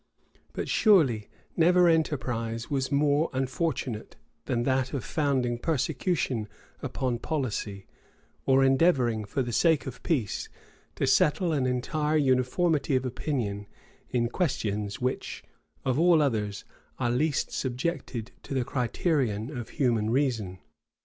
[0.53, 6.47] But surely never enterprise was more unfortunate than that of founding persecution
[6.81, 7.85] upon policy,
[8.47, 10.49] or endeavoring, for the sake of peace,
[10.95, 13.67] to settle an entire uniformity of opinion
[14.09, 15.43] in questions which,
[15.85, 16.65] of all others,
[16.97, 20.57] are least subjected to the criterion of human reason.